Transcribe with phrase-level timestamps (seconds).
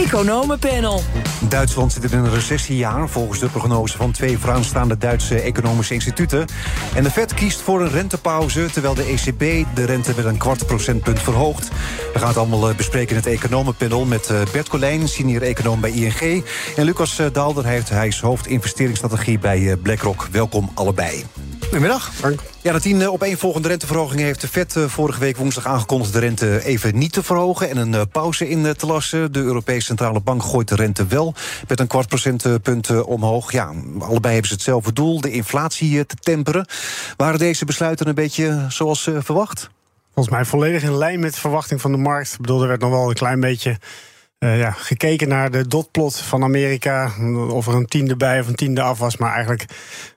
[0.00, 1.00] Economenpanel.
[1.48, 6.46] Duitsland zit in een recessiejaar, volgens de prognose van twee vooraanstaande Duitse economische instituten.
[6.94, 10.66] En de Fed kiest voor een rentepauze, terwijl de ECB de rente met een kwart
[10.66, 11.68] procentpunt verhoogt.
[12.12, 15.80] We gaan het allemaal eh, bespreken in het Economenpanel met eh, Bert Colijn, senior econoom
[15.80, 16.44] bij ING.
[16.76, 20.28] En Lucas eh, Daalder, hij is hoofdinvesteringsstrategie bij BlackRock.
[20.30, 21.24] Welkom allebei.
[21.64, 22.40] Goedemiddag, Frank.
[22.60, 26.98] Ja, na tien opeenvolgende renteverhogingen heeft de FED vorige week woensdag aangekondigd de rente even
[26.98, 29.32] niet te verhogen en een pauze in te lassen.
[29.32, 31.34] De Europese Centrale Bank gooit de rente wel
[31.68, 33.52] met een kwart procentpunt omhoog.
[33.52, 36.66] Ja, allebei hebben ze hetzelfde doel, de inflatie te temperen.
[37.16, 39.70] Waren deze besluiten een beetje zoals verwacht?
[40.14, 42.32] Volgens mij volledig in lijn met de verwachting van de markt.
[42.32, 43.78] Ik bedoel, er werd nog wel een klein beetje
[44.38, 47.12] uh, ja, gekeken naar de dotplot van Amerika.
[47.48, 49.16] Of er een tiende bij of een tiende af was.
[49.16, 49.66] Maar eigenlijk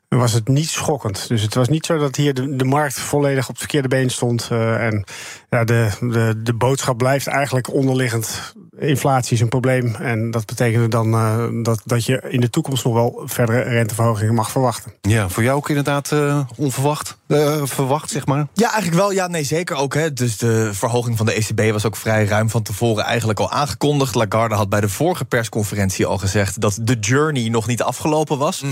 [0.08, 1.28] was het niet schokkend.
[1.28, 4.10] Dus het was niet zo dat hier de, de markt volledig op het verkeerde been
[4.10, 4.50] stond.
[4.52, 5.04] Uh, en
[5.50, 9.96] ja, de, de, de boodschap blijft eigenlijk onderliggend inflatie is een probleem.
[9.96, 14.34] En dat betekent dan uh, dat, dat je in de toekomst nog wel verdere renteverhogingen
[14.34, 14.94] mag verwachten.
[15.02, 18.48] Ja, voor jou ook inderdaad uh, onverwacht, uh, verwacht, zeg maar?
[18.54, 19.12] Ja, eigenlijk wel.
[19.12, 19.94] Ja, nee, zeker ook.
[19.94, 20.14] Hè.
[20.14, 24.16] Dus de verhoging van de ECB was ook vrij ruim van tevoren eigenlijk al aangekondigd.
[24.16, 28.62] Lagarde had bij de vorige persconferentie al gezegd dat de journey nog niet afgelopen was.
[28.62, 28.72] Mm.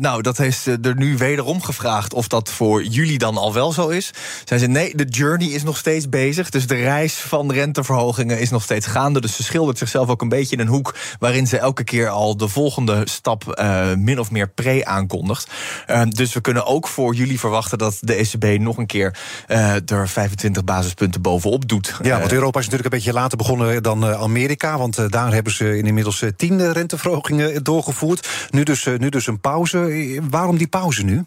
[0.00, 3.88] nou, dat heeft er nu wederom gevraagd of dat voor jullie dan al wel zo
[3.88, 4.10] is.
[4.44, 6.50] Zij zei nee, de journey is nog steeds bezig.
[6.50, 9.00] Dus de reis van renteverhogingen is nog steeds gaande.
[9.10, 12.36] Dus ze schildert zichzelf ook een beetje in een hoek waarin ze elke keer al
[12.36, 15.50] de volgende stap uh, min of meer pre aankondigt.
[15.90, 19.90] Uh, dus we kunnen ook voor jullie verwachten dat de ECB nog een keer uh,
[19.90, 21.94] er 25 basispunten bovenop doet.
[22.02, 24.78] Ja, want Europa is natuurlijk een beetje later begonnen dan Amerika.
[24.78, 28.28] Want daar hebben ze inmiddels tien renteverhogingen doorgevoerd.
[28.50, 30.20] Nu dus, nu dus een pauze.
[30.30, 31.24] Waarom die pauze nu?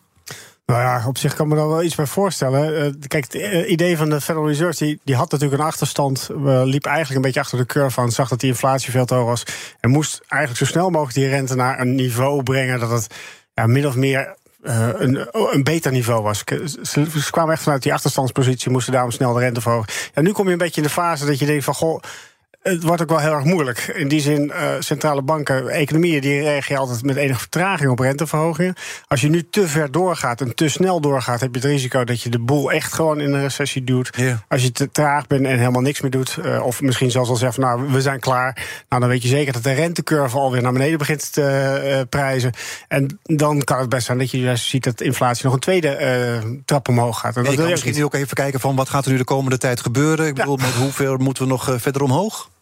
[0.65, 2.85] Nou ja, op zich kan me daar wel iets bij voorstellen.
[2.85, 6.29] Uh, kijk, het uh, idee van de Federal Reserve die, die had natuurlijk een achterstand.
[6.31, 8.11] Uh, liep eigenlijk een beetje achter de curve aan.
[8.11, 9.43] Zag dat die inflatie veel te hoog was.
[9.79, 12.79] En moest eigenlijk zo snel mogelijk die rente naar een niveau brengen.
[12.79, 13.07] dat het
[13.53, 16.43] ja, min of meer een, een beter niveau was.
[16.83, 18.71] Ze, ze kwamen echt vanuit die achterstandspositie.
[18.71, 19.93] Moesten daarom snel de rente verhogen.
[20.13, 21.73] En nu kom je een beetje in de fase dat je denkt van.
[21.73, 22.01] goh
[22.71, 23.93] het wordt ook wel heel erg moeilijk.
[23.95, 28.75] In die zin, uh, centrale banken, economieën, die reageren altijd met enige vertraging op renteverhogingen.
[29.07, 32.21] Als je nu te ver doorgaat en te snel doorgaat, heb je het risico dat
[32.21, 34.09] je de boel echt gewoon in een recessie duwt.
[34.17, 34.37] Yeah.
[34.47, 37.35] Als je te traag bent en helemaal niks meer doet, uh, of misschien zelfs al
[37.35, 38.53] zegt, nou, we zijn klaar.
[38.89, 42.53] Nou, dan weet je zeker dat de rentecurve alweer naar beneden begint te uh, prijzen.
[42.87, 46.63] En dan kan het best zijn dat je juist ziet dat inflatie nog een tweede
[46.65, 47.37] trap omhoog gaat.
[47.37, 49.57] En dat wil je misschien ook even kijken van wat gaat er nu de komende
[49.57, 50.27] tijd gebeuren.
[50.27, 50.65] Ik bedoel, ja.
[50.65, 52.53] met hoeveel moeten we nog verder omhoog?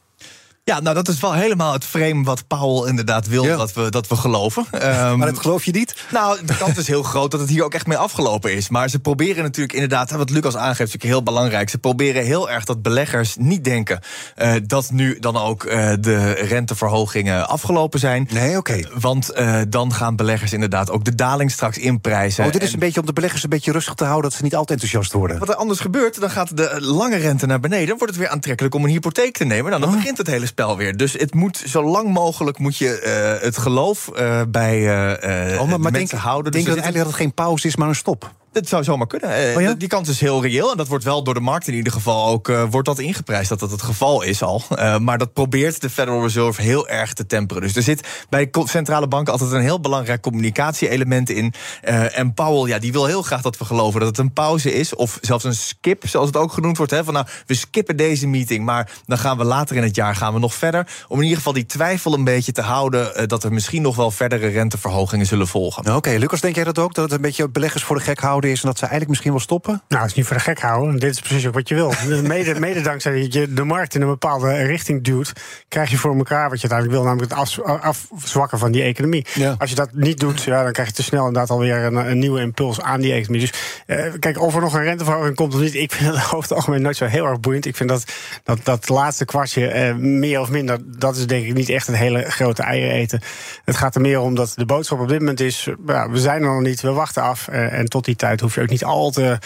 [0.66, 3.58] Ja, nou dat is wel helemaal het frame wat Paul inderdaad wil ja.
[3.58, 4.66] dat, we, dat we geloven.
[4.74, 5.96] Um, maar dat geloof je niet?
[6.12, 8.70] Nou, de kans is heel groot dat het hier ook echt mee afgelopen is.
[8.70, 11.70] Maar ze proberen natuurlijk inderdaad, wat Lucas aangeeft, is natuurlijk heel belangrijk.
[11.70, 14.00] Ze proberen heel erg dat beleggers niet denken
[14.38, 18.28] uh, dat nu dan ook uh, de renteverhogingen afgelopen zijn.
[18.32, 18.72] Nee, oké.
[18.72, 18.88] Okay.
[19.00, 22.46] Want uh, dan gaan beleggers inderdaad ook de daling straks inprijzen.
[22.46, 22.74] Oh, dit is en...
[22.74, 25.14] een beetje om de beleggers een beetje rustig te houden, dat ze niet altijd enthousiast
[25.14, 25.40] worden.
[25.40, 28.32] Wat er anders gebeurt, dan gaat de lange rente naar beneden, dan wordt het weer
[28.32, 29.70] aantrekkelijk om een hypotheek te nemen.
[29.70, 29.96] Nou, dan oh.
[29.96, 30.98] begint het hele spel weer.
[30.98, 33.02] Dus het moet zo lang mogelijk moet je
[33.38, 36.52] uh, het geloof uh, bij uh, oh, maar, maar denk, houden.
[36.52, 38.32] Denk dus dat eigenlijk dat het geen pauze is, maar een stop?
[38.54, 39.56] Dat zou zomaar kunnen.
[39.56, 39.74] Oh ja?
[39.74, 40.72] Die kans is heel reëel.
[40.72, 43.50] En dat wordt wel door de markt in ieder geval ook uh, wordt dat ingeprijsd
[43.50, 44.64] dat dat het geval is al.
[44.72, 47.62] Uh, maar dat probeert de Federal Reserve heel erg te temperen.
[47.62, 51.54] Dus er zit bij centrale banken altijd een heel belangrijk communicatie-element in.
[51.84, 54.74] Uh, en Powell, ja, die wil heel graag dat we geloven dat het een pauze
[54.74, 54.96] is.
[54.96, 56.92] Of zelfs een skip, zoals het ook genoemd wordt.
[56.92, 60.16] Hè, van nou, we skippen deze meeting, maar dan gaan we later in het jaar
[60.16, 60.88] gaan we nog verder.
[61.08, 64.12] Om in ieder geval die twijfel een beetje te houden dat er misschien nog wel
[64.12, 65.82] verdere renteverhogingen zullen volgen.
[65.82, 66.94] Oké, okay, Lucas, denk jij dat ook?
[66.94, 69.32] Dat het een beetje beleggers voor de gek houden is en dat ze eigenlijk misschien
[69.32, 69.82] wel stoppen?
[69.88, 71.00] Nou, het is niet voor de gek houden.
[71.00, 71.94] Dit is precies ook wat je wil.
[72.22, 75.34] mede, mede dankzij dat je de markt in een bepaalde richting duwt,
[75.68, 79.26] krijg je voor elkaar wat je uiteindelijk wil, namelijk het af, afzwakken van die economie.
[79.34, 79.56] Ja.
[79.58, 82.20] Als je dat niet doet, ja, dan krijg je te snel inderdaad alweer een, een
[82.20, 83.42] nieuwe impuls aan die economie.
[83.42, 83.54] Dus
[83.88, 86.54] uh, kijk, of er nog een renteverhoging komt of niet, ik vind het over het
[86.54, 87.66] algemeen nooit zo heel erg boeiend.
[87.66, 88.04] Ik vind dat
[88.44, 91.94] dat, dat laatste kwartje, uh, meer of minder, dat is denk ik niet echt een
[91.94, 93.22] hele grote eieren eten.
[93.66, 96.42] Het gaat er meer om dat de boodschap op dit moment is, ja, we zijn
[96.42, 97.48] er nog niet, we wachten af.
[97.50, 99.40] Uh, en tot die tijd hoef je ook niet al te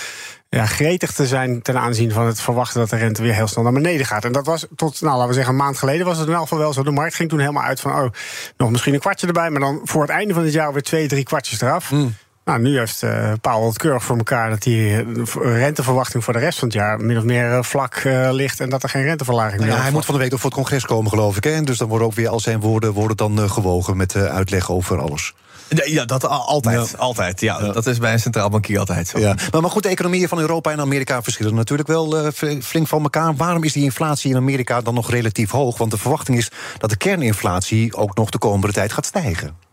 [0.49, 3.63] ja, gretig te zijn ten aanzien van het verwachten dat de rente weer heel snel
[3.63, 4.25] naar beneden gaat.
[4.25, 6.41] En dat was tot, nou, laten we zeggen, een maand geleden was het in elk
[6.41, 6.83] geval wel zo.
[6.83, 8.11] De markt ging toen helemaal uit van, oh,
[8.57, 11.07] nog misschien een kwartje erbij, maar dan voor het einde van het jaar weer twee,
[11.07, 11.91] drie kwartjes eraf.
[11.91, 12.15] Mm.
[12.45, 15.05] Nou, nu heeft uh, Powell het keurig voor elkaar dat die
[15.41, 18.01] renteverwachting voor de rest van het jaar min of meer vlak
[18.31, 20.39] ligt en dat er geen renteverlaging meer nou ja, Hij moet van de week nog
[20.39, 21.43] voor het congres komen, geloof ik.
[21.43, 21.61] Hè?
[21.61, 25.33] Dus dan worden ook weer al zijn woorden worden dan gewogen met uitleg over alles.
[25.69, 26.97] Ja, dat altijd.
[26.97, 29.19] altijd ja, Dat is bij een centraal bankier altijd zo.
[29.19, 29.35] Ja.
[29.51, 33.03] Maar, maar goed, de economieën van Europa en Amerika verschillen natuurlijk wel uh, flink van
[33.03, 33.35] elkaar.
[33.35, 35.77] Waarom is die inflatie in Amerika dan nog relatief hoog?
[35.77, 39.66] Want de verwachting is dat de kerninflatie ook nog de komende tijd gaat stijgen.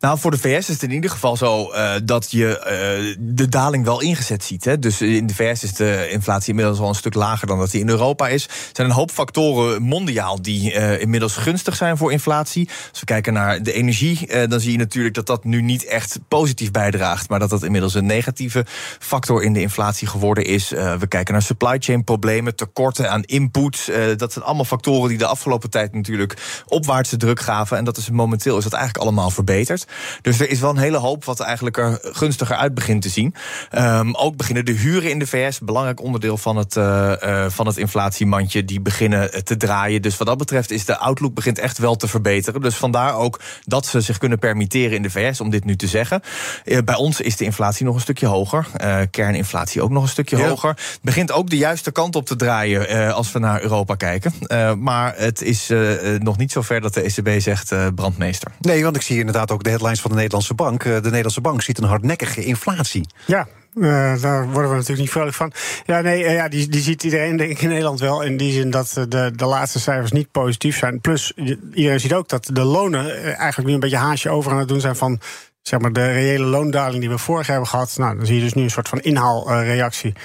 [0.00, 3.48] Nou, voor de VS is het in ieder geval zo uh, dat je uh, de
[3.48, 4.64] daling wel ingezet ziet.
[4.64, 4.78] Hè.
[4.78, 7.80] Dus in de VS is de inflatie inmiddels al een stuk lager dan dat die
[7.80, 8.44] in Europa is.
[8.44, 12.68] Er zijn een hoop factoren mondiaal die uh, inmiddels gunstig zijn voor inflatie.
[12.90, 16.18] Als we kijken naar de energie, dan zie je natuurlijk dat dat nu niet echt
[16.28, 18.66] positief bijdraagt, maar dat dat inmiddels een negatieve
[18.98, 20.68] factor in de inflatie geworden is.
[20.68, 23.90] we kijken naar supply chain problemen, tekorten aan inputs.
[24.16, 27.76] dat zijn allemaal factoren die de afgelopen tijd natuurlijk opwaartse druk gaven.
[27.76, 29.88] En dat is momenteel is dat eigenlijk allemaal verbeterd.
[30.22, 33.34] Dus er is wel een hele hoop wat eigenlijk er gunstiger uit begint te zien.
[33.78, 37.66] Um, ook beginnen de huren in de VS, belangrijk onderdeel van het, uh, uh, van
[37.66, 40.02] het inflatiemandje, die beginnen te draaien.
[40.02, 42.60] Dus wat dat betreft is de outlook begint echt wel te verbeteren.
[42.60, 45.86] Dus vandaar ook dat ze zich kunnen permitteren in de VS om dit nu te
[45.86, 46.22] zeggen.
[46.64, 48.66] Uh, bij ons is de inflatie nog een stukje hoger.
[49.10, 50.48] kerninflatie ook nog een stukje ja.
[50.48, 50.76] hoger.
[51.02, 54.32] Begint ook de juiste kant op te draaien als we naar Europa kijken.
[54.78, 55.70] maar het is
[56.18, 58.52] nog niet zo ver dat de ECB zegt brandmeester.
[58.60, 60.84] Nee, want ik zie inderdaad ook de headlines van de Nederlandse bank.
[60.84, 63.06] Eh, de Nederlandse bank ziet een hardnekkige inflatie.
[63.26, 65.52] Ja, uh, daar worden we natuurlijk niet vrolijk van.
[65.86, 68.22] Ja, nee, uh, ja, die, die ziet iedereen denk ik in Nederland wel.
[68.22, 71.00] In die zin dat de, de laatste cijfers niet positief zijn.
[71.00, 71.32] Plus,
[71.74, 74.80] iedereen ziet ook dat de lonen eigenlijk nu een beetje haasje over aan het doen
[74.80, 75.20] zijn van
[75.62, 77.96] zeg maar, de reële loondaling die we vorig jaar hebben gehad.
[77.96, 80.12] Nou, dan zie je dus nu een soort van inhaalreactie.
[80.16, 80.22] Eh,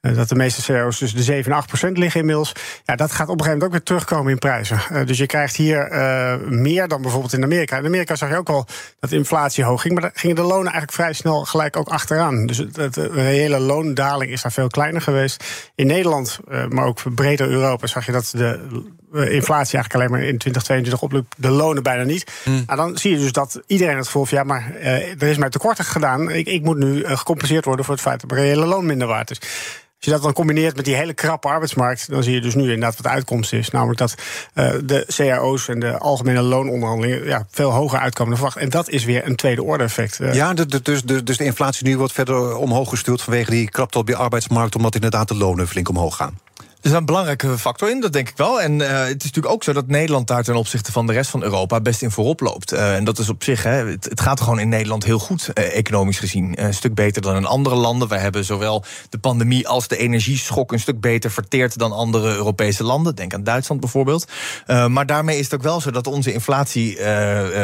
[0.00, 2.52] dat de meeste CEO's dus de 7 8 procent liggen inmiddels.
[2.84, 4.80] Ja, dat gaat op een gegeven moment ook weer terugkomen in prijzen.
[4.92, 7.76] Uh, dus je krijgt hier uh, meer dan bijvoorbeeld in Amerika.
[7.76, 8.66] In Amerika zag je ook al
[8.98, 9.94] dat inflatie hoog ging.
[9.94, 12.46] Maar daar gingen de lonen eigenlijk vrij snel gelijk ook achteraan.
[12.46, 15.70] Dus de reële loondaling is daar veel kleiner geweest.
[15.74, 20.38] In Nederland, maar ook breder Europa, zag je dat de inflatie eigenlijk alleen maar in
[20.38, 21.34] 2022 opliep.
[21.36, 22.32] De lonen bijna niet.
[22.44, 22.62] Hmm.
[22.66, 25.80] Nou, dan zie je dus dat iedereen het gevoel ja, maar er is mij tekort
[25.80, 26.30] gedaan.
[26.30, 29.30] Ik, ik moet nu gecompenseerd worden voor het feit dat mijn reële loon minder waard
[29.30, 29.40] is.
[29.98, 32.62] Als je dat dan combineert met die hele krappe arbeidsmarkt, dan zie je dus nu
[32.62, 33.70] inderdaad wat de uitkomst is.
[33.70, 34.14] Namelijk dat
[34.54, 38.64] uh, de cao's en de algemene loononderhandelingen ja, veel hoger uitkomen dan verwacht.
[38.64, 40.20] En dat is weer een tweede orde effect.
[40.20, 40.34] Uh.
[40.34, 44.06] Ja, dus, dus, dus de inflatie nu wordt verder omhoog gestuurd vanwege die krapte op
[44.06, 46.38] die arbeidsmarkt, omdat inderdaad de lonen flink omhoog gaan.
[46.82, 48.60] Is een belangrijke factor in, dat denk ik wel.
[48.60, 51.30] En uh, het is natuurlijk ook zo dat Nederland daar ten opzichte van de rest
[51.30, 52.72] van Europa best in voorop loopt.
[52.72, 55.76] Uh, en dat is op zich, hè, het, gaat gewoon in Nederland heel goed, uh,
[55.76, 56.64] economisch gezien.
[56.64, 58.08] een stuk beter dan in andere landen.
[58.08, 62.84] Wij hebben zowel de pandemie als de energieschok een stuk beter verteerd dan andere Europese
[62.84, 63.14] landen.
[63.14, 64.26] Denk aan Duitsland bijvoorbeeld.
[64.66, 66.98] maar daarmee is het ook wel zo dat onze inflatie,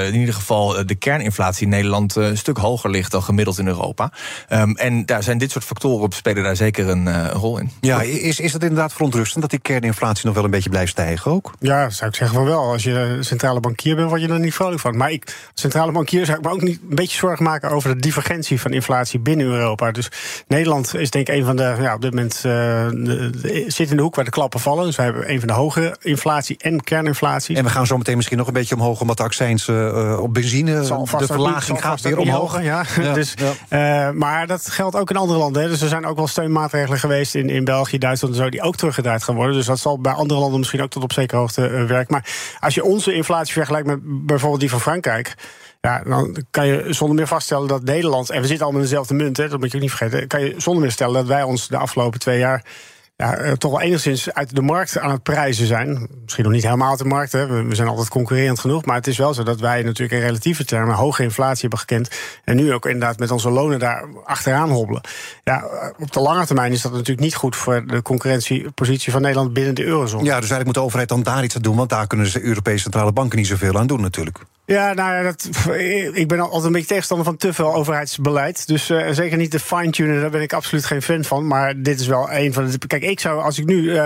[0.06, 4.12] in ieder geval de kerninflatie in Nederland, een stuk hoger ligt dan gemiddeld in Europa.
[4.48, 7.70] Um, en daar zijn dit soort factoren op, spelen daar zeker een, een rol in.
[7.80, 10.90] Ja, is, is dat inderdaad voor verontrustend dat die kerninflatie nog wel een beetje blijft
[10.90, 11.52] stijgen ook?
[11.58, 12.62] Ja, zou ik zeggen van wel.
[12.62, 14.96] Als je centrale bankier bent, word je er niet vrolijk van.
[14.96, 18.00] Maar ik, centrale bankier, zou ik me ook niet een beetje zorgen maken over de
[18.00, 19.90] divergentie van inflatie binnen Europa.
[19.90, 20.08] Dus
[20.48, 23.96] Nederland is denk ik een van de, ja, op dit moment uh, de, zit in
[23.96, 24.86] de hoek waar de klappen vallen.
[24.86, 27.56] Dus we hebben een van de hoge inflatie en kerninflatie.
[27.56, 30.34] En we gaan zo meteen misschien nog een beetje omhoog, omdat de accijns uh, op
[30.34, 30.80] benzine,
[31.18, 32.62] de verlaging gaat weer omhoog.
[32.62, 32.84] ja.
[33.14, 33.34] dus,
[33.70, 35.62] uh, maar dat geldt ook in andere landen.
[35.62, 35.68] Hè.
[35.68, 38.76] Dus er zijn ook wel steunmaatregelen geweest in, in België, Duitsland en zo, die ook
[38.76, 39.56] terug teruggedraaid gaan worden.
[39.56, 42.12] Dus dat zal bij andere landen misschien ook tot op zekere hoogte uh, werken.
[42.14, 45.34] Maar als je onze inflatie vergelijkt met bijvoorbeeld die van Frankrijk.
[45.80, 48.30] Ja, dan kan je zonder meer vaststellen dat Nederland.
[48.30, 50.26] En we zitten allemaal in dezelfde munt, hè, dat moet je ook niet vergeten.
[50.26, 52.64] Kan je zonder meer stellen dat wij ons de afgelopen twee jaar
[53.16, 56.08] ja, eh, toch wel enigszins uit de markt aan het prijzen zijn.
[56.22, 57.46] Misschien nog niet helemaal uit de markt, hè.
[57.64, 58.84] we zijn altijd concurrerend genoeg.
[58.84, 62.10] Maar het is wel zo dat wij natuurlijk in relatieve termen hoge inflatie hebben gekend.
[62.44, 65.02] En nu ook inderdaad met onze lonen daar achteraan hobbelen.
[65.44, 65.64] Ja,
[65.98, 69.74] op de lange termijn is dat natuurlijk niet goed voor de concurrentiepositie van Nederland binnen
[69.74, 70.24] de eurozone.
[70.24, 72.42] Ja, dus eigenlijk moet de overheid dan daar iets aan doen, want daar kunnen de
[72.42, 74.38] Europese centrale banken niet zoveel aan doen natuurlijk.
[74.66, 75.48] Ja, nou ja, dat,
[76.12, 78.66] ik ben altijd een beetje tegenstander van te veel overheidsbeleid.
[78.66, 81.46] Dus uh, zeker niet de fine-tunen, daar ben ik absoluut geen fan van.
[81.46, 82.86] Maar dit is wel een van de.
[82.86, 84.00] Kijk, ik zou, als ik nu uh,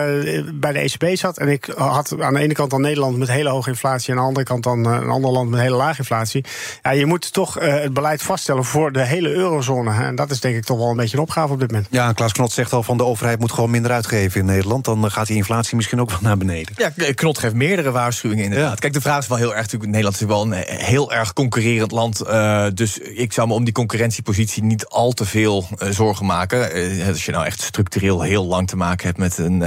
[0.54, 3.48] bij de ECB zat en ik had aan de ene kant dan Nederland met hele
[3.48, 5.98] hoge inflatie en aan de andere kant dan uh, een ander land met hele lage
[5.98, 6.44] inflatie.
[6.82, 10.04] Ja, je moet toch het beleid vaststellen voor de hele eurozone.
[10.04, 11.88] En dat is denk ik toch wel een beetje een opgave op dit moment.
[11.90, 14.84] Ja, Klaas Knot zegt al van de overheid moet gewoon minder uitgeven in Nederland.
[14.84, 16.74] Dan gaat die inflatie misschien ook wel naar beneden.
[16.76, 18.70] Ja, Knot geeft meerdere waarschuwingen inderdaad.
[18.70, 18.74] Ja.
[18.74, 19.90] Kijk, de vraag is wel heel erg natuurlijk.
[19.90, 22.22] Nederland is wel een heel erg concurrerend land.
[22.26, 26.76] Uh, dus ik zou me om die concurrentiepositie niet al te veel uh, zorgen maken.
[26.76, 29.62] Uh, als je nou echt structureel heel lang te maken hebt met een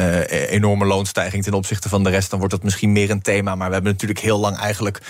[0.47, 3.55] enorme loonstijging ten opzichte van de rest, dan wordt dat misschien meer een thema.
[3.55, 5.01] Maar we hebben natuurlijk heel lang eigenlijk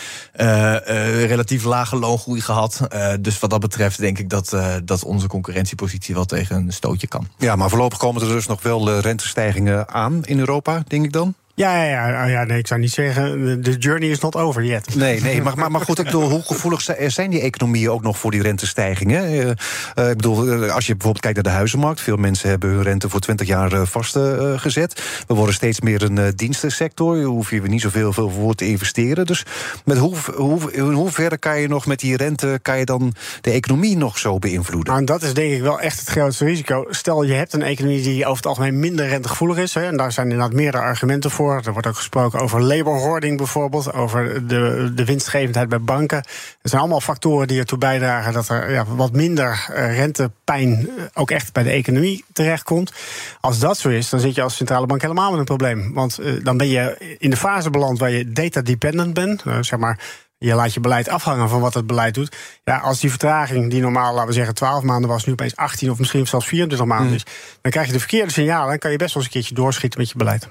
[1.27, 2.87] relatief lage loongroei gehad.
[3.19, 7.27] dus wat dat betreft denk ik dat, dat onze concurrentiepositie wel tegen een stootje kan.
[7.37, 11.35] Ja, maar voorlopig komen er dus nog wel rentestijgingen aan in Europa, denk ik dan?
[11.55, 14.63] Ja, ja, ja, oh ja, nee, ik zou niet zeggen, de journey is not over
[14.63, 14.95] yet.
[14.95, 18.17] Nee, nee maar, maar, maar goed, ik bedoel, hoe gevoelig zijn die economieën ook nog
[18.17, 19.33] voor die rentestijgingen?
[19.33, 22.69] Uh, uh, ik bedoel, eh, als je bijvoorbeeld kijkt naar de huizenmarkt, veel mensen hebben
[22.69, 25.23] hun rente voor 20 jaar uh, vastgezet.
[25.27, 29.25] we worden steeds meer een dienstensector, je hoef je niet zoveel veel voor te investeren.
[29.25, 29.45] Dus
[29.85, 33.51] met hoe, hoe, in hoeverre kan je nog met die rente, kan je dan de
[33.51, 34.93] economie nog zo beïnvloeden?
[34.93, 36.85] Nou, dat is denk ik wel echt het grootste risico.
[36.89, 40.11] Stel, je hebt een economie die over het algemeen minder rentegevoelig is, hè, en daar
[40.11, 41.40] zijn inderdaad meerdere argumenten voor.
[41.49, 46.17] Er wordt ook gesproken over labor hoarding bijvoorbeeld, over de, de winstgevendheid bij banken.
[46.17, 51.03] Er zijn allemaal factoren die ertoe bijdragen dat er ja, wat minder eh, rentepijn eh,
[51.13, 52.93] ook echt bij de economie terechtkomt.
[53.39, 55.93] Als dat zo is, dan zit je als centrale bank helemaal met een probleem.
[55.93, 59.45] Want uh, dan ben je in de fase beland waar je data-dependent bent.
[59.45, 59.99] Uh, zeg maar,
[60.37, 62.35] je laat je beleid afhangen van wat het beleid doet.
[62.63, 65.91] Ja, als die vertraging, die normaal, laten we zeggen, 12 maanden was, nu opeens 18
[65.91, 67.15] of misschien zelfs 24 maanden mm.
[67.15, 67.25] is,
[67.61, 69.99] dan krijg je de verkeerde signalen en kan je best wel eens een keertje doorschieten
[69.99, 70.47] met je beleid.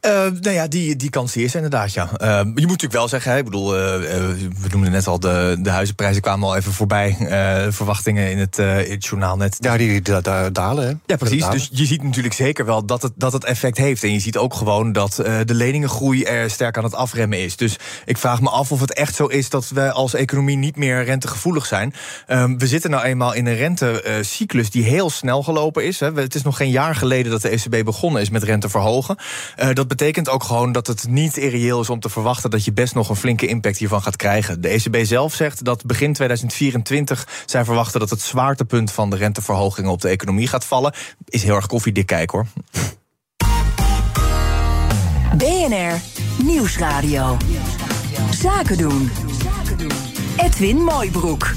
[0.00, 2.10] Uh, nou ja, die, die kans die is inderdaad, ja.
[2.22, 3.80] Uh, je moet natuurlijk wel zeggen, hè, ik bedoel, uh,
[4.60, 7.16] we noemden net al, de, de huizenprijzen kwamen al even voorbij.
[7.70, 9.56] verwachtingen in het, in het journaal net.
[9.60, 10.20] Ja, die, die
[10.52, 10.92] dalen, hè?
[11.06, 11.48] Ja, precies.
[11.48, 14.02] Dus je ziet natuurlijk zeker wel dat het, dat het effect heeft.
[14.02, 15.14] En je ziet ook gewoon dat
[15.44, 17.56] de leningengroei er sterk aan het afremmen is.
[17.56, 20.76] Dus ik vraag me af of het echt zo is dat we als economie niet
[20.76, 21.94] meer rentegevoelig zijn.
[22.28, 26.00] Um, we zitten nou eenmaal in een rentecyclus die heel snel gelopen is.
[26.00, 26.12] Hè.
[26.12, 29.16] Het is nog geen jaar geleden dat de ECB begonnen is met rente verhogen.
[29.72, 32.94] dat betekent ook gewoon dat het niet irreëel is om te verwachten dat je best
[32.94, 34.60] nog een flinke impact hiervan gaat krijgen.
[34.60, 39.90] De ECB zelf zegt dat begin 2024 zij verwachten dat het zwaartepunt van de renteverhogingen
[39.90, 40.94] op de economie gaat vallen.
[41.24, 42.46] Is heel erg koffiedik kijk hoor.
[45.36, 46.00] BNR
[46.44, 47.36] Nieuwsradio.
[48.30, 49.10] Zaken doen.
[50.36, 51.54] Edwin Mooibroek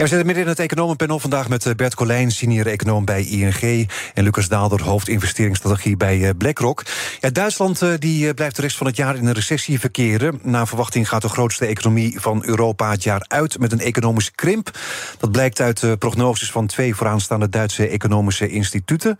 [0.00, 3.88] we zitten midden in het economenpanel vandaag met eh, Bert Colijn, senior econoom bij ING...
[4.14, 6.82] en Lucas Daalder, hoofdinvesteringsstrategie bij eh, BlackRock.
[7.20, 10.40] Ja, Duitsland eh, die blijft de rest van het jaar in een recessie verkeren.
[10.42, 13.58] Na verwachting gaat de grootste economie van Europa het jaar uit...
[13.58, 14.78] met een economische krimp.
[15.18, 19.16] Dat blijkt uit prognoses van twee vooraanstaande Duitse economische instituten.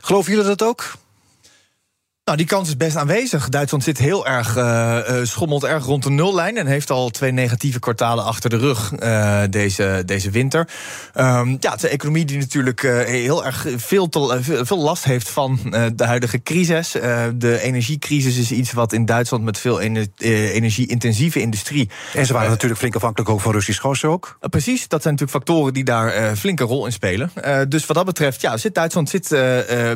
[0.00, 0.94] Geloven jullie dat ook?
[2.26, 3.48] Nou, die kans is best aanwezig.
[3.48, 6.56] Duitsland zit heel erg, uh, schommelt erg rond de nullijn...
[6.56, 10.68] en heeft al twee negatieve kwartalen achter de rug uh, deze, deze winter.
[11.14, 15.04] Um, ja, het is een economie die natuurlijk uh, heel erg veel, te, veel last
[15.04, 15.58] heeft van
[15.94, 16.90] de huidige crisis.
[17.34, 21.90] de energiecrisis is iets wat in Duitsland met veel energie-intensieve industrie...
[22.14, 24.38] En ze waren natuurlijk flink afhankelijk ook van Russisch gas ook.
[24.40, 27.30] precies, dat zijn natuurlijk factoren die daar flinke rol in spelen.
[27.68, 29.28] dus wat dat betreft, ja, zit Duitsland zit,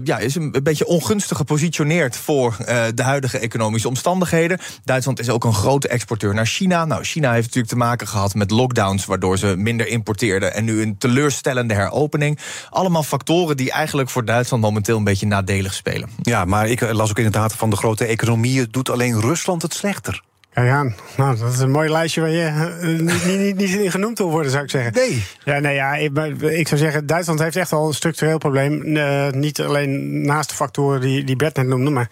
[0.04, 4.58] ja, is een beetje ongunstig gepositioneerd voor uh, de huidige economische omstandigheden.
[4.84, 6.84] Duitsland is ook een grote exporteur naar China.
[6.84, 10.54] Nou, China heeft natuurlijk te maken gehad met lockdowns, waardoor ze minder importeerden.
[10.54, 12.38] En nu een teleurstellende heropening.
[12.70, 16.08] Allemaal factoren die eigenlijk voor Duitsland momenteel een beetje nadelig spelen.
[16.22, 20.22] Ja, maar ik las ook inderdaad van de grote economieën doet alleen Rusland het slechter.
[20.54, 23.90] Ja, ja, nou, dat is een mooi lijstje waar je uh, niet, niet, niet, in
[23.90, 24.92] genoemd wil worden, zou ik zeggen.
[24.92, 25.24] Nee.
[25.44, 28.96] Ja, nee, ja, ik, ik zou zeggen, Duitsland heeft echt al een structureel probleem.
[28.96, 32.10] Uh, niet alleen naast de factoren die, die Bert net noemde, maar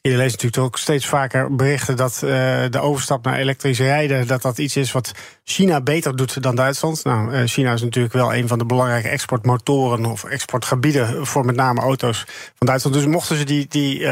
[0.00, 2.30] je leest natuurlijk ook steeds vaker berichten dat uh,
[2.70, 5.12] de overstap naar elektrisch rijden, dat dat iets is wat
[5.44, 7.04] China beter doet dan Duitsland.
[7.04, 11.80] Nou, China is natuurlijk wel een van de belangrijke exportmotoren of exportgebieden voor met name
[11.80, 12.24] auto's
[12.54, 12.96] van Duitsland.
[12.96, 13.66] Dus mochten ze die.
[13.68, 14.06] die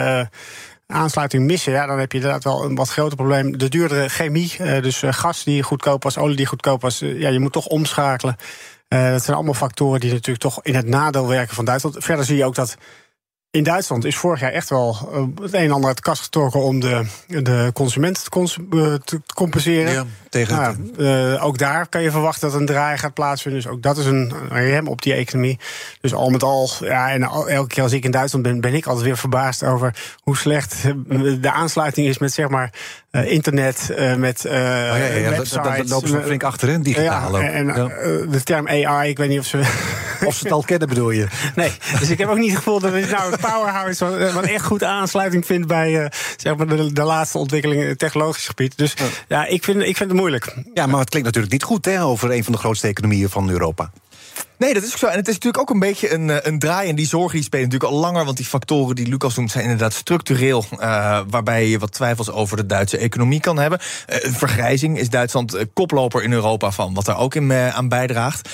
[0.86, 3.58] aansluiting missen, ja, dan heb je inderdaad wel een wat groter probleem.
[3.58, 7.20] De duurdere chemie, uh, dus uh, gas die goedkoop was, olie die goedkoop was, uh,
[7.20, 8.36] ja, je moet toch omschakelen.
[8.88, 11.96] dat zijn allemaal factoren die natuurlijk toch in het nadeel werken van Duitsland.
[11.98, 12.76] Verder zie je ook dat
[13.54, 15.08] in Duitsland is vorig jaar echt wel
[15.42, 19.92] het een en ander uit de kast getrokken om de, de consument te, te compenseren.
[19.92, 20.56] Ja, tegen
[20.96, 23.62] nou, ook daar kan je verwachten dat een draai gaat plaatsvinden.
[23.62, 25.58] Dus ook dat is een rem op die economie.
[26.00, 28.86] Dus al met al, ja, en elke keer als ik in Duitsland ben, ben ik
[28.86, 30.82] altijd weer verbaasd over hoe slecht
[31.40, 32.72] de aansluiting is met zeg maar
[33.12, 35.62] uh, internet, uh, met uh, oh, ja, ja, websites.
[35.62, 37.66] Dat, dat, lopen ze flink achterin, digitaal ja, En
[38.30, 39.92] de term AI, ik weet niet of ze...
[40.24, 41.26] Of ze het al kennen, bedoel je?
[41.54, 44.04] Nee, dus ik heb ook niet het gevoel dat ik nou powerhouse...
[44.04, 47.98] wat, wat echt goed aansluiting vindt bij zeg maar de, de laatste ontwikkelingen in het
[47.98, 48.78] technologisch gebied.
[48.78, 48.94] Dus
[49.28, 50.54] ja, ik, vind, ik vind het moeilijk.
[50.74, 53.50] Ja, maar het klinkt natuurlijk niet goed hè, over een van de grootste economieën van
[53.50, 53.90] Europa.
[54.56, 55.06] Nee, dat is ook zo.
[55.06, 56.88] En het is natuurlijk ook een beetje een, eh, een draai.
[56.88, 58.24] En die zorgen die spelen natuurlijk al langer.
[58.24, 60.64] Want die factoren die Lucas noemt zijn inderdaad structureel.
[60.72, 63.78] Uh, waarbij je wat twijfels over de Duitse economie kan hebben.
[64.08, 66.94] Uh, vergrijzing is Duitsland koploper in Europa van.
[66.94, 68.48] Wat daar ook in, aan bijdraagt.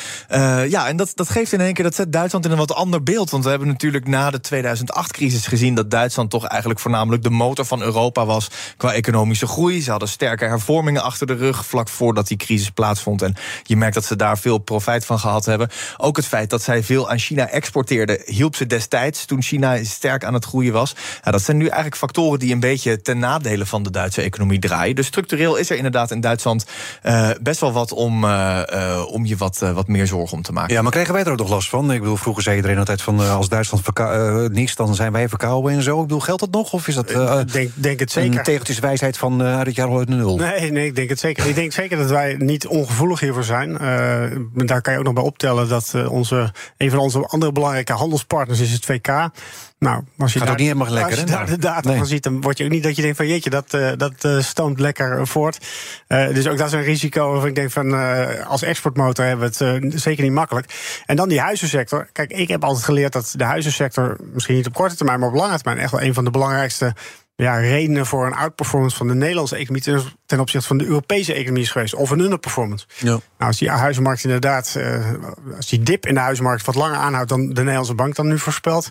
[0.69, 1.85] ja, en dat, dat geeft in één keer.
[1.85, 3.31] Dat zet Duitsland in een wat ander beeld.
[3.31, 5.75] Want we hebben natuurlijk na de 2008-crisis gezien.
[5.75, 8.51] dat Duitsland toch eigenlijk voornamelijk de motor van Europa was.
[8.77, 9.83] qua economische groei.
[9.83, 11.67] Ze hadden sterke hervormingen achter de rug.
[11.67, 13.23] vlak voordat die crisis plaatsvond.
[13.23, 15.69] En je merkt dat ze daar veel profijt van gehad hebben.
[15.97, 20.25] Ook het feit dat zij veel aan China exporteerden, hielp ze destijds toen China sterk
[20.25, 20.95] aan het groeien was.
[21.25, 24.59] Ja, dat zijn nu eigenlijk factoren die een beetje ten nadele van de Duitse economie
[24.59, 24.95] draaien.
[24.95, 26.67] Dus structureel is er inderdaad in Duitsland
[27.03, 30.53] uh, best wel wat om, uh, uh, om je wat, wat meer zorgen om te
[30.53, 30.75] maken.
[30.75, 31.93] Ja, maar krijgen wij er ook nog last van?
[31.93, 35.83] Ik bedoel, vroeger zei iedereen altijd van als Duitsland niets, dan zijn wij verkouden en
[35.83, 35.97] zo.
[35.97, 36.73] Ik bedoel, geldt dat nog?
[36.73, 38.39] Of is dat ik denk, denk het zeker.
[38.39, 40.37] een tegeltjeswijsheid van uit het jaar nul?
[40.37, 41.47] Nee, nee, ik denk het zeker.
[41.47, 43.73] ik denk zeker dat wij niet ongevoelig hiervoor zijn.
[44.55, 48.61] daar kan je ook nog bij optellen dat onze, een van onze andere belangrijke handelspartners
[48.61, 49.07] is het VK.
[49.79, 52.07] Nou, als je Gaat daar, ook niet helemaal lekker, als je daar de data van
[52.07, 54.41] ziet, dan word je ook niet dat je denkt van jeetje, dat, uh, dat uh,
[54.41, 55.67] stoomt lekker voort.
[56.09, 57.95] Uh, dus ook dat is een risico waarvan ik denk van
[58.47, 61.03] als exportmotor hebben we het zeker niet makkelijk.
[61.07, 62.09] En dan die huizensector.
[62.13, 65.35] Kijk, ik heb altijd geleerd dat de huizensector, misschien niet op korte termijn, maar op
[65.35, 66.95] lange termijn, echt wel een van de belangrijkste
[67.41, 71.35] ja, redenen voor een outperformance van de Nederlandse economie ten, ten opzichte van de Europese
[71.35, 71.95] economie is geweest.
[71.95, 72.87] Of een underperformance.
[72.99, 73.05] Ja.
[73.07, 75.07] Nou, als die huizenmarkt inderdaad, uh,
[75.57, 78.39] als die dip in de huizenmarkt wat langer aanhoudt dan de Nederlandse bank dan nu
[78.39, 78.91] voorspelt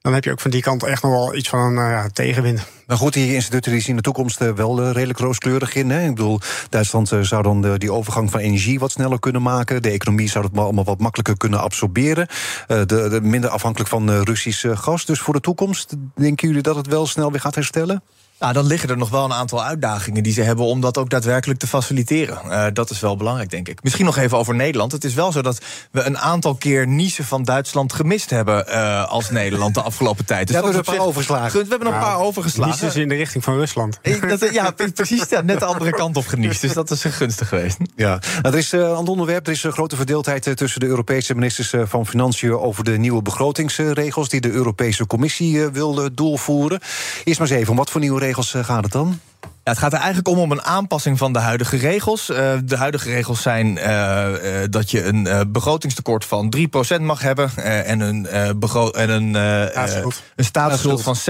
[0.00, 2.66] dan heb je ook van die kant echt nog wel iets van uh, ja, tegenwind.
[2.86, 5.90] Maar goed, die instituten die zien de toekomst uh, wel uh, redelijk rooskleurig in.
[5.90, 6.02] Hè?
[6.02, 9.82] Ik bedoel, Duitsland zou dan die overgang van energie wat sneller kunnen maken.
[9.82, 12.26] De economie zou het allemaal wat makkelijker kunnen absorberen.
[12.66, 15.04] De, de, minder afhankelijk van Russisch gas.
[15.04, 18.02] Dus voor de toekomst, denken jullie dat het wel snel weer gaat herstellen?
[18.40, 21.10] Nou, dan liggen er nog wel een aantal uitdagingen die ze hebben om dat ook
[21.10, 22.38] daadwerkelijk te faciliteren.
[22.46, 23.82] Uh, dat is wel belangrijk, denk ik.
[23.82, 24.92] Misschien nog even over Nederland.
[24.92, 25.58] Het is wel zo dat
[25.90, 30.46] we een aantal keer niezen van Duitsland gemist hebben uh, als Nederland de afgelopen tijd.
[30.46, 31.62] Dus we hebben er een paar overgeslagen.
[31.62, 32.78] We hebben een paar overgeslagen.
[32.82, 33.98] Niezen in de richting van Rusland.
[34.28, 35.28] Dat, ja, precies.
[35.28, 36.60] Ja, net de andere kant op geniest.
[36.60, 37.78] Dus dat is gunstig geweest.
[37.96, 39.46] Ja, nou, er is uh, aan het onderwerp.
[39.46, 44.28] Er is een grote verdeeldheid tussen de Europese ministers van Financiën over de nieuwe begrotingsregels
[44.28, 46.80] die de Europese Commissie wil doorvoeren.
[47.24, 49.20] Eerst maar eens even, om wat voor nieuwe regels regels eh, gaat het dan?
[49.64, 52.30] Ja, het gaat er eigenlijk om om een aanpassing van de huidige regels.
[52.30, 56.54] Uh, de huidige regels zijn uh, uh, dat je een begrotingstekort van
[56.98, 61.20] 3% mag hebben en een, en een, een staatsschuld van 60%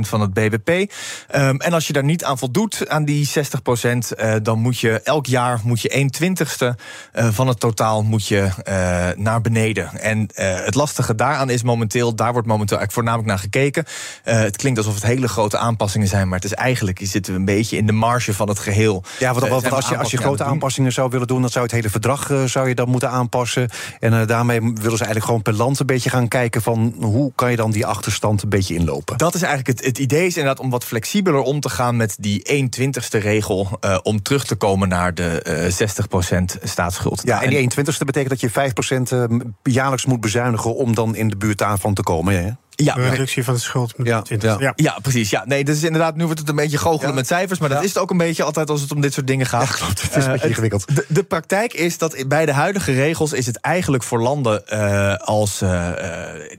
[0.00, 0.68] van het BBP.
[0.68, 0.86] Um,
[1.28, 5.26] ehm, en als je daar niet aan voldoet, aan die 60%, dan moet je elk
[5.26, 6.76] jaar moet je 1 twintigste
[7.12, 8.48] van het totaal moet je,
[9.16, 10.00] naar beneden.
[10.00, 13.84] En het lastige daaraan is momenteel, daar wordt momenteel eigenlijk voornamelijk naar gekeken.
[14.22, 17.44] het klinkt alsof het hele grote aanpassingen zijn, maar het is eigenlijk, zitten we een
[17.44, 19.02] beetje in de marge van het geheel.
[19.18, 21.74] Ja, want, want als, je, als je grote aanpassingen zou willen doen, dan zou het
[21.74, 23.68] hele verdrag uh, zou je dan moeten aanpassen.
[24.00, 27.32] En uh, daarmee willen ze eigenlijk gewoon per land een beetje gaan kijken van hoe
[27.34, 29.18] kan je dan die achterstand een beetje inlopen.
[29.18, 32.16] Dat is eigenlijk het, het idee is inderdaad om wat flexibeler om te gaan met
[32.18, 35.42] die 1 twintigste regel uh, om terug te komen naar de
[36.58, 37.22] 60% staatsschuld.
[37.24, 38.72] Ja, en die 1 twintigste betekent dat je
[39.44, 42.44] 5% jaarlijks moet bezuinigen om dan in de buurt daarvan te komen.
[42.44, 42.50] Hè?
[42.76, 44.60] Ja, reductie van de schuld met ja, 20.
[44.60, 44.72] Ja.
[44.76, 44.98] ja.
[45.02, 45.30] precies.
[45.30, 47.58] Ja, nee, dus inderdaad, nu wordt het een beetje goochelen met cijfers.
[47.58, 49.68] Maar dat is het ook een beetje altijd als het om dit soort dingen gaat.
[49.68, 50.02] Ja, klopt.
[50.02, 50.96] Het is een beetje eh, ingewikkeld.
[50.96, 55.14] De, de, praktijk is dat bij de huidige regels is het eigenlijk voor landen uh,
[55.16, 55.90] als uh,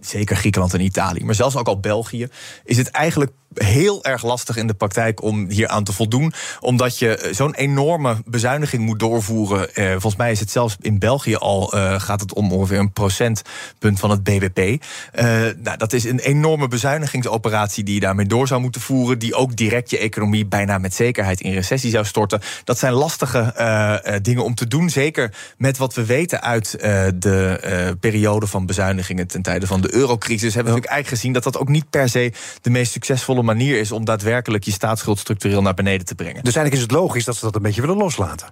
[0.01, 2.27] zeker Griekenland en Italië, maar zelfs ook al België,
[2.63, 6.33] is het eigenlijk heel erg lastig in de praktijk om hier aan te voldoen.
[6.59, 9.75] Omdat je zo'n enorme bezuiniging moet doorvoeren.
[9.75, 12.93] Eh, volgens mij is het zelfs in België al eh, gaat het om ongeveer een
[12.93, 14.83] procentpunt van het BBP.
[15.11, 15.25] Eh,
[15.57, 19.19] nou, dat is een enorme bezuinigingsoperatie die je daarmee door zou moeten voeren.
[19.19, 22.41] Die ook direct je economie bijna met zekerheid in recessie zou storten.
[22.63, 24.89] Dat zijn lastige uh, dingen om te doen.
[24.89, 26.71] Zeker met wat we weten uit
[27.15, 30.53] de periode van bezuinigingen ten tijde van de eurocrisis.
[30.53, 33.79] Hebben we natuurlijk eigenlijk gezien dat dat ook niet per se de meest succesvolle manier
[33.79, 36.43] is om daadwerkelijk je staatsschuld structureel naar beneden te brengen.
[36.43, 38.47] Dus eigenlijk is het logisch dat ze dat een beetje willen loslaten.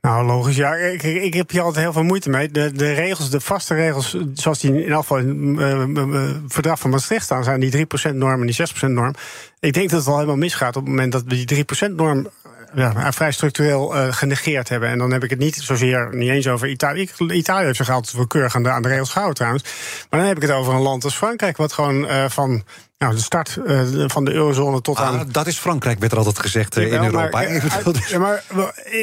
[0.00, 0.56] Nou, logisch.
[0.56, 2.50] Ja, ik, ik heb hier altijd heel veel moeite mee.
[2.50, 6.90] De, de regels, de vaste regels, zoals die in elk geval in het verdrag van
[6.90, 9.14] Maastricht staan, zijn die 3% norm en die 6% norm.
[9.60, 12.28] Ik denk dat het al helemaal misgaat op het moment dat we die 3% norm
[12.74, 14.88] ja, vrij structureel uh, genegeerd hebben.
[14.88, 17.08] En dan heb ik het niet zozeer niet eens over Italië.
[17.32, 19.62] Italië heeft zich altijd voor keurig aan de, aan de regels gehouden trouwens.
[20.10, 22.64] Maar dan heb ik het over een land als Frankrijk, wat gewoon uh, van
[22.98, 25.28] nou, de start uh, van de eurozone tot ah, aan.
[25.30, 27.28] Dat is Frankrijk, werd er altijd gezegd in Europa.
[27.30, 28.44] Maar, ja, maar,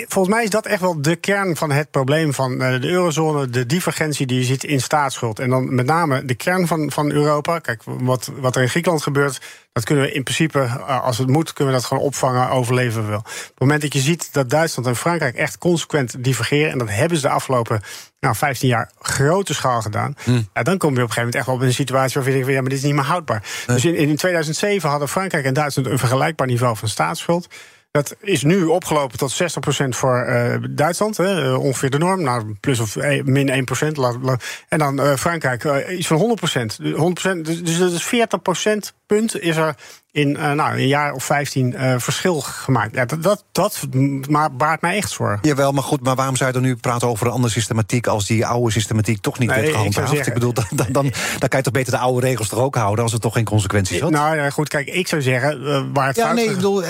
[0.07, 3.49] volgens mij is dat echt wel de kern van het probleem van de eurozone.
[3.49, 5.39] De divergentie die je ziet in staatsschuld.
[5.39, 7.59] En dan met name de kern van, van Europa.
[7.59, 9.39] Kijk, wat, wat er in Griekenland gebeurt
[9.73, 13.01] dat kunnen we in principe, eh, als het moet, kunnen we dat gewoon opvangen, overleven
[13.01, 13.17] we wel.
[13.17, 16.89] Op het moment dat je ziet dat Duitsland en Frankrijk echt consequent divergeren, en dat
[16.89, 17.81] hebben ze de afgelopen
[18.23, 20.15] nou, 15 jaar grote schaal gedaan.
[20.53, 22.37] Ja, dan kom je op een gegeven moment echt wel op een situatie waarvan je
[22.39, 23.43] denkt: ja, maar dit is niet meer houdbaar.
[23.65, 27.47] Dus in, in 2007 hadden Frankrijk en Duitsland een vergelijkbaar niveau van staatsschuld.
[27.91, 29.41] Dat is nu opgelopen tot
[29.83, 32.21] 60% voor eh, Duitsland, hè, eh, ongeveer de norm.
[32.23, 33.97] Nou, plus of eh, min 1%.
[33.97, 36.75] laat- laat- en dan eh, Frankrijk iets van 100%.
[36.77, 36.93] De
[37.39, 39.75] 100% dus, dus dat is 40% punt is er
[40.13, 42.95] in eh, nou, een jaar of 15 eh, verschil gemaakt.
[42.95, 43.87] Ja, dat, dat, dat
[44.29, 45.39] maar baart mij echt zorgen.
[45.41, 48.25] Jawel, maar goed, maar waarom zou je dan nu praten over een andere systematiek als
[48.25, 50.09] die oude systematiek toch niet Nee, gehandhaafd?
[50.09, 51.03] Ik, zeggen- bedoel, dan, dan, dan,
[51.39, 53.43] dan kan je toch beter de oude regels toch ook houden als het toch geen
[53.45, 54.11] consequenties had?
[54.11, 56.83] Nou ja, goed, kijk, ik zou zeggen, eh, waar het Ja, fout nee, ik bedoel,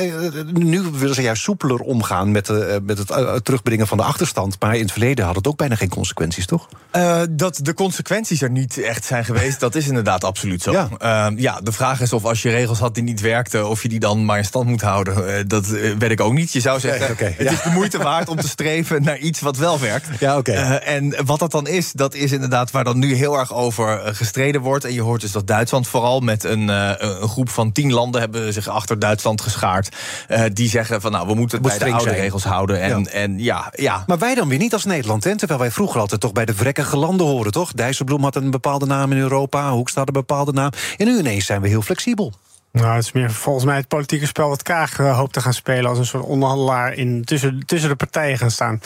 [0.54, 2.48] nu willen ze juist soepeler omgaan met,
[2.84, 4.56] met het terugbrengen van de achterstand.
[4.60, 6.68] Maar in het verleden had het ook bijna geen consequenties, toch?
[6.92, 10.72] Eh, dat de consequenties er niet echt zijn geweest, dat is inderdaad absoluut zo.
[10.72, 10.90] Ja.
[11.00, 11.32] Ja.
[11.36, 13.99] ja, de vraag is of als je regels had die niet werkten, of je die
[13.99, 15.38] dan maar in stand moet houden.
[15.38, 16.54] Eh, dat eh, weet ik ook niet.
[16.54, 17.52] Je zou zeggen, Nee, het ja.
[17.52, 20.08] is de moeite waard om te streven naar iets wat wel werkt.
[20.19, 20.52] Ja, oké.
[20.52, 24.02] Eh, en wat dat dan is, dat is inderdaad waar dan nu heel erg over
[24.15, 24.86] gestreden wordt.
[24.86, 28.54] En je hoort dus dat Duitsland vooral met een, een groep van tien landen hebben
[28.54, 29.95] zich achter Duitsland geschaard.
[30.28, 32.21] Eh, die zeggen van nou, we moeten het moet bij de oude zijn.
[32.21, 32.82] regels houden.
[32.82, 32.97] En Ja.
[33.04, 35.38] ja, en ja, ja Maar wij dan weer niet als Nederland, hè?
[35.38, 37.71] terwijl wij vroeger altijd toch bij de vrekkige landen horen, toch?
[37.73, 40.69] Dijsselbloem had een bepaalde naam in Europa, Hoekstra had een bepaalde naam.
[40.97, 42.34] En nu ineens zijn we heel flexibel.
[42.74, 45.54] Nou, het is meer volgens mij het politieke spel wat Kaag eh, hoopt te gaan
[45.54, 48.82] spelen als een soort onderhandelaar in, tussen, tussen de partijen gaan staan.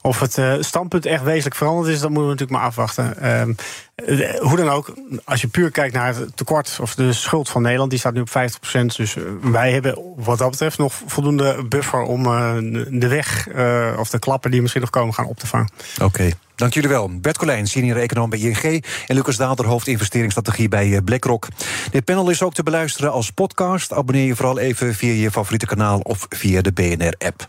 [0.00, 3.16] Of het eh, standpunt echt wezenlijk veranderd is, dat moeten we natuurlijk maar afwachten.
[3.16, 3.56] Ehm, eh,
[4.40, 7.90] hoe dan ook, als je puur kijkt naar het tekort of de schuld van Nederland,
[7.90, 8.32] die staat nu op 50%.
[8.96, 12.56] Dus eh, wij hebben wat dat betreft nog voldoende buffer om eh,
[12.88, 15.70] de weg eh, of de klappen die misschien nog komen gaan op te vangen.
[16.02, 16.30] Oké.
[16.62, 17.20] Dank jullie wel.
[17.20, 18.84] Bert Colijn, senior econoom bij ING...
[19.06, 21.48] en Lucas Daalder, hoofd investeringsstrategie bij eh, BlackRock.
[21.90, 23.92] Dit panel is ook te beluisteren als podcast.
[23.92, 27.48] Abonneer je vooral even via je favoriete kanaal of via de BNR-app.